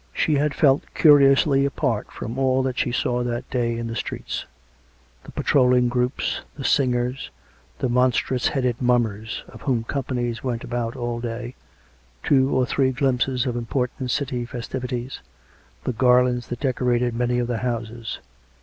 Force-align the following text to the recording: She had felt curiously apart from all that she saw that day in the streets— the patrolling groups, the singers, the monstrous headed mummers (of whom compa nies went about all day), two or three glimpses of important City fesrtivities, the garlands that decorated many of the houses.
She 0.13 0.33
had 0.33 0.55
felt 0.55 0.81
curiously 0.95 1.63
apart 1.63 2.11
from 2.11 2.39
all 2.39 2.63
that 2.63 2.79
she 2.79 2.91
saw 2.91 3.21
that 3.21 3.47
day 3.51 3.77
in 3.77 3.85
the 3.85 3.95
streets— 3.95 4.47
the 5.25 5.31
patrolling 5.31 5.89
groups, 5.89 6.41
the 6.57 6.63
singers, 6.63 7.29
the 7.77 7.87
monstrous 7.87 8.47
headed 8.47 8.81
mummers 8.81 9.43
(of 9.47 9.61
whom 9.61 9.83
compa 9.83 10.15
nies 10.15 10.41
went 10.43 10.63
about 10.63 10.95
all 10.95 11.19
day), 11.19 11.53
two 12.23 12.49
or 12.49 12.65
three 12.65 12.91
glimpses 12.91 13.45
of 13.45 13.55
important 13.55 14.09
City 14.09 14.43
fesrtivities, 14.43 15.19
the 15.83 15.93
garlands 15.93 16.47
that 16.47 16.61
decorated 16.61 17.13
many 17.13 17.37
of 17.37 17.45
the 17.45 17.59
houses. 17.59 18.17